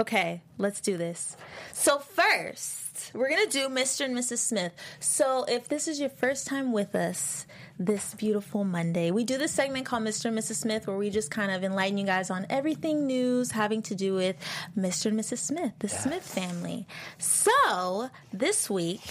[0.00, 1.36] Okay, let's do this.
[1.74, 4.06] So first, we're gonna do Mr.
[4.06, 4.38] and Mrs.
[4.38, 4.72] Smith.
[4.98, 7.46] So if this is your first time with us
[7.78, 10.26] this beautiful Monday, we do this segment called Mr.
[10.26, 10.56] and Mrs.
[10.56, 14.14] Smith where we just kind of enlighten you guys on everything news having to do
[14.14, 14.36] with
[14.76, 15.06] Mr.
[15.06, 15.38] and Mrs.
[15.38, 16.86] Smith, the Smith family.
[17.18, 19.02] So this week.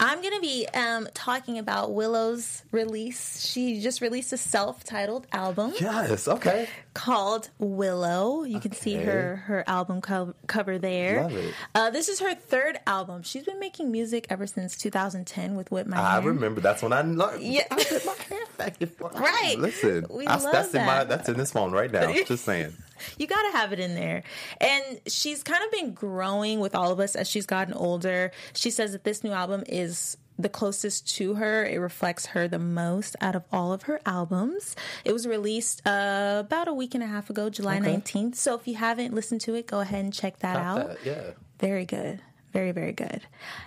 [0.00, 3.46] I'm going to be um, talking about Willow's release.
[3.46, 6.26] She just released a self titled album yes.
[6.26, 6.68] Okay.
[6.94, 8.44] called Willow.
[8.44, 11.22] You can see her her album co- cover there.
[11.22, 11.54] Love it.
[11.74, 13.22] Uh, this is her third album.
[13.22, 17.02] She's been making music ever since 2010 with Whip My I remember that's when I
[17.02, 17.42] learned.
[17.42, 17.64] Yeah.
[17.70, 18.76] I did my hair back.
[19.00, 19.56] Right.
[19.58, 22.10] Listen, We I, love that's in my that's in this phone right now.
[22.26, 22.72] Just saying.
[23.18, 24.22] You got to have it in there.
[24.60, 28.32] And she's kind of been growing with all of us as she's gotten older.
[28.54, 31.66] She says that this new album is the closest to her.
[31.66, 34.74] It reflects her the most out of all of her albums.
[35.04, 37.96] It was released uh, about a week and a half ago, July Okay.
[37.96, 38.36] 19th.
[38.36, 40.88] So if you haven't listened to it, go ahead and check that out.
[40.88, 41.30] That- yeah.
[41.58, 42.22] Very good.
[42.54, 43.20] Very, very good.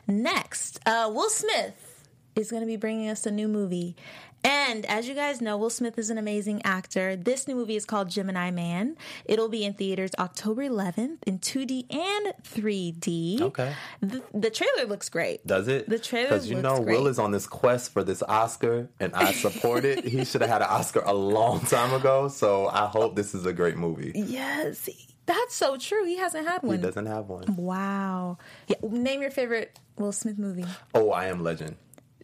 [0.08, 3.96] Next, uh, Will Smith is going to be bringing us a new movie.
[4.44, 7.16] And as you guys know, Will Smith is an amazing actor.
[7.16, 8.98] This new movie is called Gemini Man.
[9.26, 13.42] It'll be in theaters October 11th in 2D and 3D.
[13.42, 13.74] Okay.
[14.02, 15.46] The, the trailer looks great.
[15.48, 15.88] Does it?
[15.88, 16.98] The trailer Because you know great.
[16.98, 20.04] Will is on this quest for this Oscar, and I support it.
[20.06, 22.28] he should have had an Oscar a long time ago.
[22.28, 24.12] So I hope this is a great movie.
[24.16, 24.90] Yes.
[25.26, 26.06] That's so true.
[26.06, 26.76] He hasn't had one.
[26.76, 27.56] He doesn't have one.
[27.56, 28.38] Wow.
[28.68, 30.66] Yeah, name your favorite Will Smith movie.
[30.94, 31.78] Oh, I Am Legend.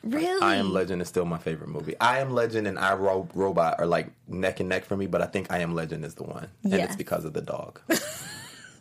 [0.04, 0.42] Really?
[0.42, 1.96] I Am Legend is still my favorite movie.
[2.00, 5.22] I Am Legend and I Ro- Robot are like neck and neck for me, but
[5.22, 7.80] I think I Am Legend is the one, and it's because of the dog.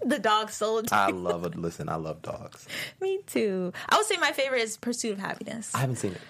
[0.00, 0.88] The dog sold.
[0.92, 1.56] I love it.
[1.56, 2.68] Listen, I love dogs.
[3.00, 3.72] Me too.
[3.88, 5.74] I would say my favorite is Pursuit of Happiness.
[5.74, 6.20] I haven't seen it.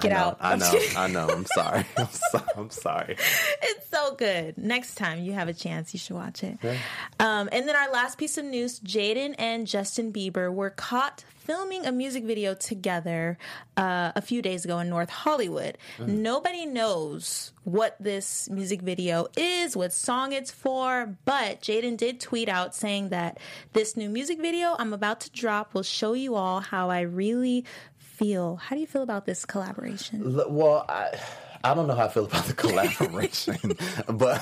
[0.00, 0.36] Get I know, out.
[0.40, 0.80] I know.
[0.96, 1.28] I know.
[1.28, 1.84] I'm sorry.
[1.96, 3.16] I'm, so, I'm sorry.
[3.62, 4.58] It's so good.
[4.58, 6.58] Next time you have a chance, you should watch it.
[7.18, 11.84] Um, and then our last piece of news Jaden and Justin Bieber were caught filming
[11.84, 13.36] a music video together
[13.76, 15.76] uh, a few days ago in North Hollywood.
[15.98, 22.48] Nobody knows what this music video is, what song it's for, but Jaden did tweet
[22.48, 23.38] out saying that
[23.72, 27.64] this new music video I'm about to drop will show you all how I really
[28.20, 28.56] feel.
[28.56, 30.38] How do you feel about this collaboration?
[30.38, 31.18] L- Well, I
[31.64, 33.58] I don't know how I feel about the collaboration,
[34.08, 34.40] but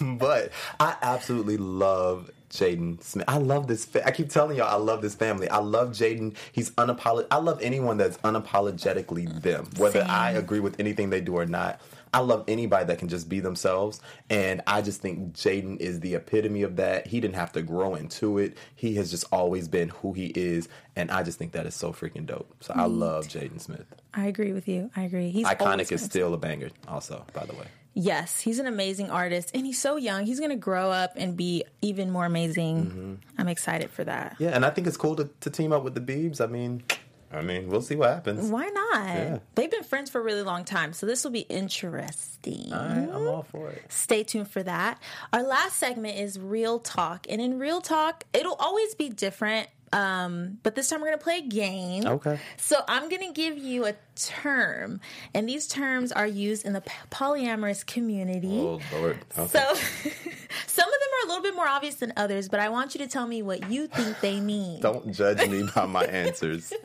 [0.18, 3.26] but I absolutely love Jaden Smith.
[3.28, 3.84] I love this.
[3.84, 5.48] Fa- I keep telling y'all, I love this family.
[5.50, 6.34] I love Jaden.
[6.52, 7.26] He's unapolog.
[7.30, 11.80] I love anyone that's unapologetically them, whether I agree with anything they do or not.
[12.12, 16.14] I love anybody that can just be themselves, and I just think Jaden is the
[16.14, 17.06] epitome of that.
[17.06, 18.56] He didn't have to grow into it.
[18.74, 21.92] He has just always been who he is, and I just think that is so
[21.92, 22.54] freaking dope.
[22.60, 23.86] So I love Jaden Smith.
[24.14, 24.90] I agree with you.
[24.96, 25.30] I agree.
[25.30, 27.66] He's Iconic is still a banger, also, by the way.
[27.94, 30.24] Yes, he's an amazing artist and he's so young.
[30.24, 32.86] He's going to grow up and be even more amazing.
[32.86, 33.14] Mm-hmm.
[33.38, 34.36] I'm excited for that.
[34.38, 36.40] Yeah, and I think it's cool to, to team up with the Beebs.
[36.40, 36.84] I mean,
[37.30, 38.50] I mean, we'll see what happens.
[38.50, 39.06] Why not?
[39.06, 39.38] Yeah.
[39.54, 42.72] They've been friends for a really long time, so this will be interesting.
[42.72, 43.82] All right, I'm all for it.
[43.88, 44.98] Stay tuned for that.
[45.32, 47.26] Our last segment is Real Talk.
[47.28, 49.68] And in Real Talk, it'll always be different.
[49.92, 52.06] Um, but this time we're going to play a game.
[52.06, 52.38] Okay.
[52.56, 55.00] So I'm going to give you a term,
[55.34, 58.58] and these terms are used in the polyamorous community.
[58.60, 59.18] Oh Lord.
[59.38, 59.46] Okay.
[59.46, 59.58] So
[60.66, 62.98] some of them are a little bit more obvious than others, but I want you
[63.00, 64.80] to tell me what you think they mean.
[64.80, 66.72] Don't judge me by my answers.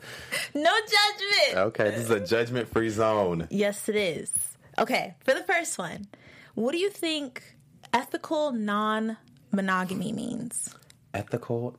[0.54, 1.66] No judgment.
[1.68, 3.48] Okay, this is a judgment-free zone.
[3.50, 4.30] Yes, it is.
[4.78, 6.06] Okay, for the first one,
[6.54, 7.56] what do you think
[7.92, 9.16] ethical non
[9.52, 10.74] monogamy means?
[11.12, 11.76] Ethical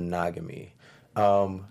[0.00, 0.72] non-monogamy.
[1.16, 1.66] Um,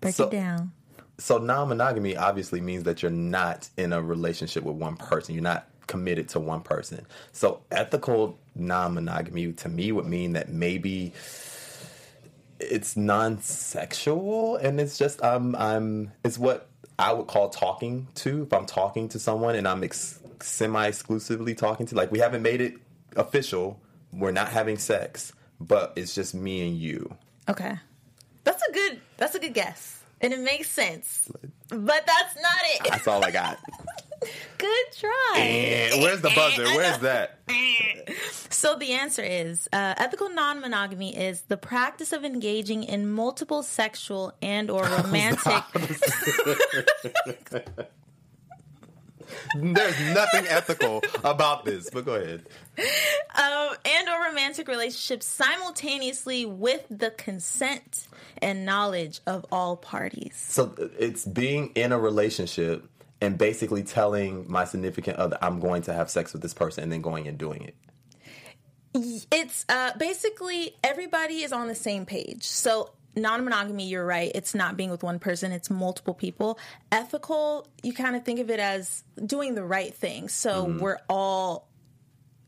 [0.00, 0.72] Break So- it down.
[1.18, 5.34] so non-monogamy obviously means that you're not in a relationship with one person.
[5.34, 7.06] You're not committed to one person.
[7.32, 11.12] So ethical non-monogamy to me would mean that maybe
[12.60, 18.52] it's non-sexual and it's just I'm I'm it's what I would call talking to if
[18.52, 21.94] I'm talking to someone and I'm ex- semi exclusively talking to.
[21.94, 22.74] Like we haven't made it
[23.16, 23.80] official.
[24.12, 27.16] We're not having sex, but it's just me and you.
[27.48, 27.74] Okay.
[28.44, 30.02] That's a good that's a good guess.
[30.20, 31.30] And it makes sense.
[31.68, 32.90] But that's not it.
[32.90, 33.58] That's all I got.
[34.56, 35.38] Good try.
[35.38, 36.64] and where's the buzzer?
[36.64, 37.40] Eh, where's that?
[37.50, 38.12] Eh.
[38.48, 44.32] So the answer is uh, ethical non-monogamy is the practice of engaging in multiple sexual
[44.40, 45.62] and or romantic
[49.54, 52.46] There's nothing ethical about this, but go ahead.
[52.78, 58.06] um, and or romantic relationships simultaneously with the consent
[58.38, 60.36] and knowledge of all parties.
[60.36, 62.88] So it's being in a relationship
[63.20, 66.92] and basically telling my significant other I'm going to have sex with this person and
[66.92, 67.74] then going and doing it.
[69.32, 72.44] It's uh, basically everybody is on the same page.
[72.44, 74.30] So non-monogamy, you're right.
[74.34, 76.58] It's not being with one person; it's multiple people.
[76.92, 80.28] Ethical, you kind of think of it as doing the right thing.
[80.28, 81.68] So we're all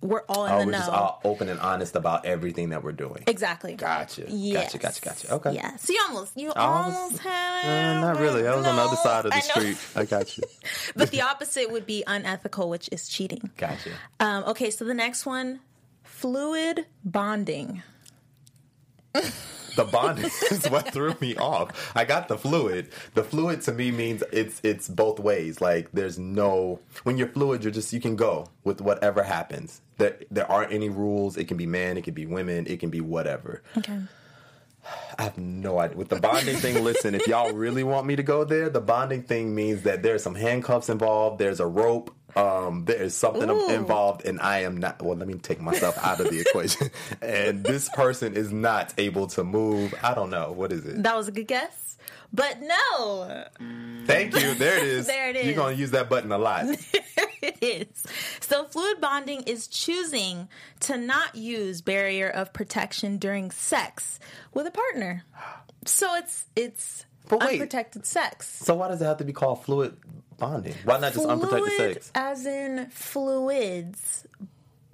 [0.02, 0.59] we're all in Mm-hmm.
[0.59, 0.79] Oh, the we're know.
[0.79, 3.24] just all open and honest about everything that we're doing.
[3.26, 3.74] exactly.
[3.74, 4.26] Gotcha.
[4.29, 4.72] Yes.
[4.74, 5.35] Gotcha, gotcha, gotcha.
[5.35, 5.55] Okay.
[5.55, 5.74] Yeah.
[5.76, 8.46] So you almost you Almost- almost, have Uh, not really.
[8.46, 9.79] I was on the other side of the I street.
[9.96, 10.44] I got you.
[10.96, 13.50] But the opposite would be unethical, which is cheating.
[13.57, 13.90] Gotcha.
[14.20, 15.61] Um, okay, so the next one,
[16.05, 17.83] fluid bonding.
[19.77, 20.19] The bond
[20.51, 21.93] is what threw me off.
[21.95, 22.89] I got the fluid.
[23.15, 25.61] The fluid to me means it's it's both ways.
[25.61, 29.83] Like there's no when you're fluid, you're just you can go with whatever happens.
[29.99, 31.37] There there aren't any rules.
[31.37, 33.62] It can be men, it can be women, it can be whatever.
[33.77, 34.01] Okay.
[35.18, 35.96] I have no idea.
[35.96, 39.22] With the bonding thing, listen, if y'all really want me to go there, the bonding
[39.22, 43.68] thing means that there's some handcuffs involved, there's a rope, um, there's something Ooh.
[43.70, 45.02] involved, and I am not.
[45.02, 46.90] Well, let me take myself out of the equation.
[47.22, 49.94] And this person is not able to move.
[50.02, 50.52] I don't know.
[50.52, 51.02] What is it?
[51.02, 51.96] That was a good guess.
[52.33, 53.44] But no,
[54.05, 54.55] Thank you.
[54.55, 55.07] There it is.
[55.16, 55.46] There it is.
[55.46, 56.66] You're going to use that button a lot.
[57.47, 58.05] it is.
[58.41, 60.49] So fluid bonding is choosing
[60.81, 64.19] to not use barrier of protection during sex
[64.55, 65.25] with a partner.
[65.85, 67.53] So it's it's But wait.
[67.55, 68.49] unprotected sex.
[68.49, 69.97] So why does it have to be called fluid
[70.39, 70.75] bonding?
[70.85, 72.11] Why not just unprotected sex?
[72.15, 74.27] as in fluids,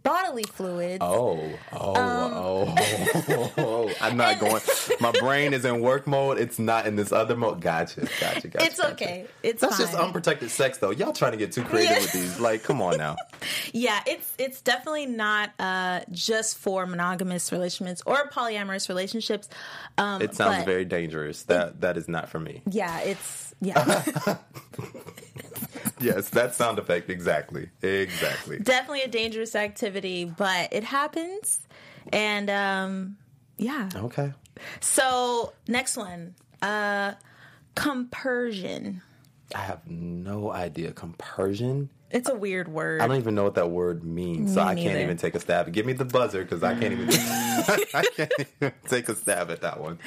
[0.02, 0.98] bodily fluids.
[1.00, 1.40] Oh,
[1.72, 4.60] oh, Um, oh, oh, I'm not going.
[5.00, 6.38] My brain is in work mode.
[6.38, 7.60] It's not in this other mode.
[7.60, 8.66] Gotcha, gotcha, gotcha.
[8.66, 8.92] It's gotcha.
[8.92, 9.26] okay.
[9.42, 9.86] It's That's fine.
[9.86, 10.90] just unprotected sex, though.
[10.90, 12.00] Y'all trying to get too creative Yeah.
[12.02, 12.40] with these.
[12.40, 13.16] Like, come on now.
[13.72, 19.48] Yeah, it's it's definitely not uh, just for monogamous relationships or polyamorous relationships.
[19.98, 21.42] Um, It sounds very dangerous.
[21.44, 22.62] That that is not for me.
[22.70, 23.82] Yeah, it's yeah,
[26.02, 28.58] Yes, that sound effect exactly, exactly.
[28.58, 31.60] definitely a dangerous activity, but it happens,
[32.12, 33.16] and um,
[33.56, 33.88] yeah.
[33.94, 34.32] Okay.
[34.80, 37.14] So next one, uh,
[37.74, 39.02] compersion.
[39.54, 40.92] I have no idea.
[40.92, 41.90] Compersion.
[42.12, 43.00] It's a weird word.
[43.00, 45.40] I don't even know what that word means, so Me I can't even take a
[45.40, 45.72] stab.
[45.72, 47.08] Give me the buzzer because I can't even.
[47.94, 49.98] I can't even take a stab at that one.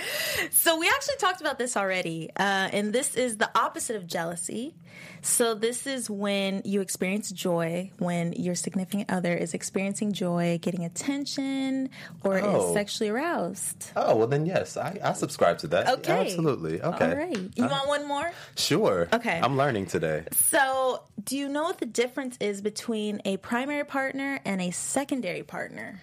[0.52, 4.76] So we actually talked about this already, uh, and this is the opposite of jealousy.
[5.22, 10.86] So this is when you experience joy, when your significant other is experiencing joy, getting
[10.86, 11.89] attention,
[12.24, 12.68] or Oh.
[12.70, 13.91] is sexually aroused.
[13.96, 15.89] Oh well, then yes, I, I subscribe to that.
[16.00, 16.82] Okay, absolutely.
[16.82, 17.38] Okay, All right.
[17.56, 18.32] You Uh, want one more?
[18.56, 19.08] Sure.
[19.12, 19.39] Okay.
[19.41, 20.24] I'm learning today.
[20.50, 25.44] So, do you know what the difference is between a primary partner and a secondary
[25.44, 26.02] partner?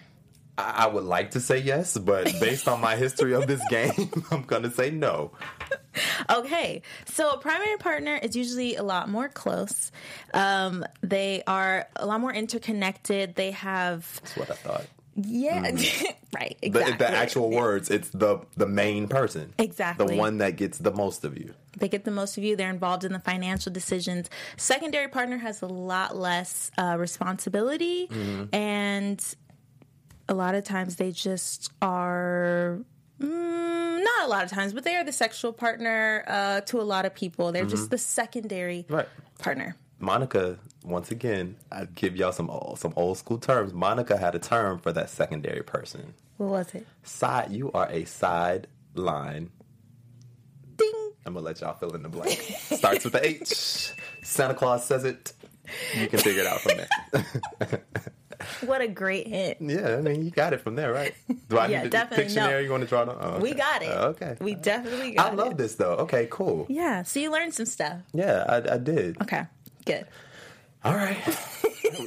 [0.57, 4.43] I, would like to say yes, but based on my history of this game, I'm
[4.43, 5.31] gonna say no.
[6.29, 9.91] Okay, so a primary partner is usually a lot more close.
[10.33, 13.35] Um, they are a lot more interconnected.
[13.35, 14.85] They have That's what I thought.
[15.15, 15.61] Yeah,
[16.33, 16.73] right, Mm.
[16.73, 16.93] The, exactly.
[16.97, 20.07] the actual words, it's the the main person, Exactly.
[20.07, 21.53] the one that gets the most of you.
[21.77, 22.55] They get the most of you.
[22.55, 24.29] They're involved in the financial decisions.
[24.57, 28.55] Secondary partner has a lot less uh, responsibility, Mm-hmm.
[28.55, 29.23] and
[30.29, 32.79] a lot of times they just are.
[33.19, 36.83] Mm, not a lot of times, but they are the sexual partner uh, to a
[36.83, 37.51] lot of people.
[37.51, 38.93] They're just the secondary Mm-hmm.
[38.95, 39.07] Right.
[39.39, 39.75] partner.
[39.99, 43.73] Monica, once again, I give y'all some old, some old school terms.
[43.73, 46.13] Monica had a term for that secondary person.
[46.37, 46.85] What was it?
[47.03, 49.49] Side, you are a sideline.
[50.75, 51.11] Ding.
[51.25, 52.31] I'm gonna let y'all fill in the blank.
[52.71, 53.93] Starts with the H.
[54.23, 55.33] Santa Claus says it.
[55.97, 57.83] You can figure it out from there.
[58.65, 59.57] What a great hint.
[59.61, 61.13] yeah, I mean, you got it from there, right?
[61.47, 62.59] Do I Yeah, need a definitely, dictionary no.
[62.59, 63.17] you want to draw it on?
[63.21, 63.89] Oh, We got it.
[63.89, 64.35] Oh, okay.
[64.41, 65.35] We definitely got I it.
[65.37, 65.93] love this though.
[65.93, 66.65] Okay, cool.
[66.67, 67.03] Yeah.
[67.03, 67.99] So you learned some stuff.
[68.13, 69.21] Yeah, I, I did.
[69.21, 69.43] Okay.
[69.85, 70.05] Good.
[70.83, 71.17] All right.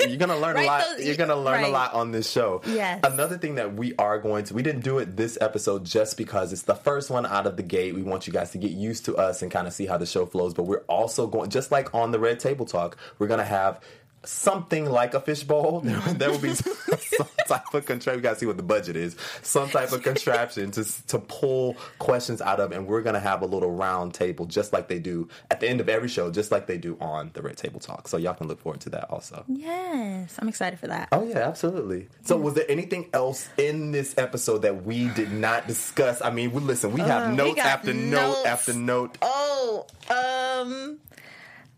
[0.08, 0.84] you're gonna learn Right, a lot.
[0.96, 2.60] those- you're gonna learn a lot on this show.
[2.66, 3.00] Yes.
[3.04, 6.52] Another thing that we are going to we didn't do it this episode just because
[6.52, 7.94] it's the first one out of the gate.
[7.94, 10.06] We want you guys to get used to us and kind of see how the
[10.06, 10.54] show flows.
[10.54, 13.80] But we're also going just like on the Red Table Talk, we're gonna have
[14.26, 15.80] something like a fishbowl.
[16.06, 18.16] there will be some type of contraption.
[18.16, 19.16] We gotta see what the budget is.
[19.42, 23.46] Some type of contraption to to pull questions out of, and we're gonna have a
[23.46, 26.66] little round table just like they do at the end of every show, just like
[26.66, 28.08] they do on the Red Table Talk.
[28.08, 29.44] So y'all can look forward to that also.
[29.48, 31.08] Yes, I'm excited for that.
[31.12, 32.08] Oh yeah, absolutely.
[32.22, 36.20] So, was there anything else in this episode that we did not discuss?
[36.22, 36.92] I mean, we listen.
[36.92, 39.16] We have Uh, notes got after note after note.
[39.22, 40.98] Oh, um,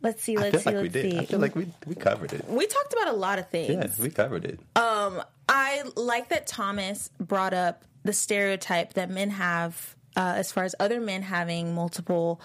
[0.02, 1.12] let's see, let's I feel see, like we let's did.
[1.12, 1.18] see.
[1.18, 2.48] I feel like we we covered it.
[2.48, 3.70] we talked about a lot of things.
[3.98, 4.60] Yeah, we covered it.
[5.50, 10.74] I like that Thomas brought up the stereotype that men have uh, as far as
[10.78, 12.40] other men having multiple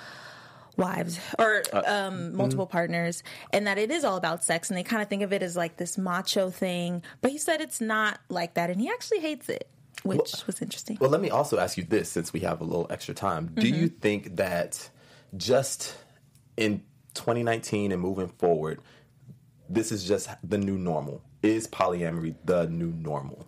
[0.77, 5.01] wives or um, multiple partners, and that it is all about sex, and they kind
[5.01, 7.03] of think of it as like this macho thing.
[7.21, 9.67] But he said it's not like that, and he actually hates it,
[10.03, 10.97] which was interesting.
[10.99, 13.51] Well, let me also ask you this since we have a little extra time.
[13.53, 13.81] Do Mm-hmm.
[13.81, 14.89] you think that
[15.35, 15.95] just
[16.57, 16.83] in
[17.13, 18.79] 2019 and moving forward,
[19.69, 21.21] this is just the new normal?
[21.41, 23.45] Is polyamory the new normal?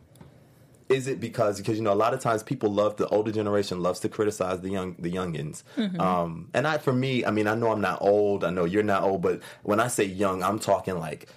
[0.87, 3.81] Is it because because you know a lot of times people love the older generation
[3.81, 5.99] loves to criticize the young the youngins, Mm-hmm.
[5.99, 8.83] um, and I for me I mean I know I'm not old I know you're
[8.83, 11.27] not old but when I say young I'm talking like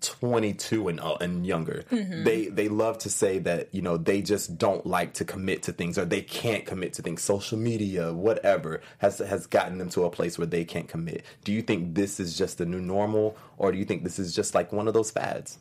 [0.00, 1.84] 22 and uh, and younger.
[1.90, 2.24] Mm-hmm.
[2.24, 5.72] They they love to say that you know they just don't like to commit to
[5.72, 7.22] things or they can't commit to things.
[7.22, 11.24] Social media, whatever, has has gotten them to a place where they can't commit.
[11.44, 14.34] Do you think this is just the new normal, or do you think this is
[14.34, 15.58] just like one of those fads?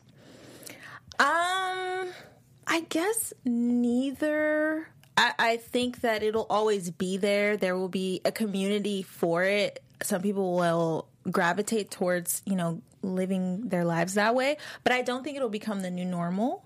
[1.18, 2.10] Um,
[2.68, 4.90] I guess neither.
[5.18, 7.56] I, I think that it'll always be there.
[7.56, 9.82] There will be a community for it.
[10.04, 15.24] Some people will gravitate towards, you know, living their lives that way, but I don't
[15.24, 16.66] think it'll become the new normal.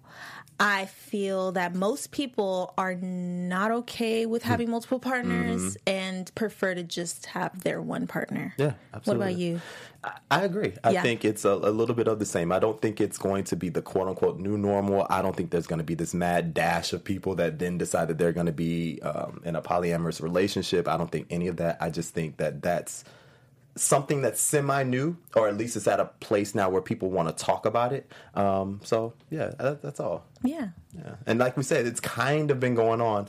[0.62, 6.84] I feel that most people are not okay with having multiple partners and prefer to
[6.84, 8.54] just have their one partner.
[8.58, 8.96] Yeah, What about
[9.30, 9.34] absolutely.
[9.36, 9.62] you?
[10.04, 10.74] I- I agree.
[10.84, 11.02] I Yeah.
[11.02, 12.52] think it's a, a little bit of the same.
[12.52, 15.08] I don't think it's going to be the quote unquote new normal.
[15.10, 18.10] I don't think there's going to be this mad dash of people that then decide
[18.10, 20.90] that they're going to be um, in a polyamorous relationship.
[20.90, 21.78] I don't think any of that.
[21.80, 23.06] I just think that that's
[23.82, 27.36] something that's semi new, or at least it's at a place now where people want
[27.36, 28.12] to talk about it.
[28.36, 30.26] Um, so, yeah, that, that's all.
[30.44, 30.70] Yeah.
[30.98, 31.16] Yeah.
[31.26, 33.28] And like we said, it's kind of been going on.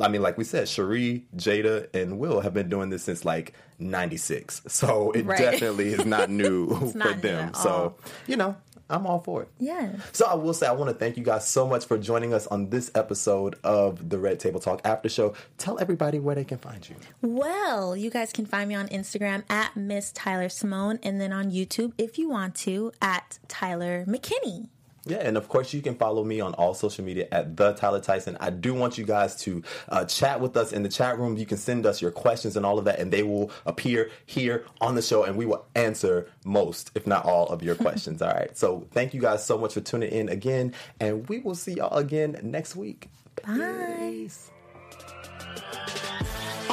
[0.00, 3.52] I mean, like we said, Sheree, Jada, and Will have been doing this since like
[3.80, 5.36] '96, so it Right.
[5.38, 7.52] definitely is not new for them.
[7.54, 7.96] So,
[8.28, 8.56] you know,
[8.90, 9.48] I'm all for it.
[9.58, 9.92] Yeah.
[10.12, 12.46] So I will say I want to thank you guys so much for joining us
[12.46, 15.34] on this episode of the Red Table Talk After Show.
[15.58, 16.96] Tell everybody where they can find you.
[17.20, 21.50] Well, you guys can find me on Instagram at Miss Tyler Simone and then on
[21.50, 24.68] YouTube, if you want to, at Tyler McKinney.
[25.08, 28.00] Yeah, and of course you can follow me on all social media at the Tyler
[28.00, 28.36] Tyson.
[28.40, 31.36] I do want you guys to uh, chat with us in the chat room.
[31.36, 34.66] You can send us your questions and all of that, and they will appear here
[34.80, 38.20] on the show, and we will answer most, if not all, of your questions.
[38.20, 38.56] all right.
[38.56, 41.96] So thank you guys so much for tuning in again, and we will see y'all
[41.96, 43.08] again next week.
[43.46, 44.28] Bye.